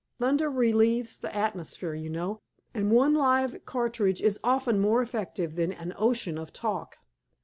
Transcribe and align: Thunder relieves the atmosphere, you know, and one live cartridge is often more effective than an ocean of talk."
Thunder 0.17 0.49
relieves 0.49 1.19
the 1.19 1.35
atmosphere, 1.37 1.93
you 1.93 2.09
know, 2.09 2.41
and 2.73 2.89
one 2.89 3.13
live 3.13 3.63
cartridge 3.67 4.19
is 4.19 4.39
often 4.43 4.79
more 4.81 4.99
effective 5.03 5.53
than 5.53 5.71
an 5.73 5.93
ocean 5.95 6.39
of 6.39 6.51
talk." 6.51 6.97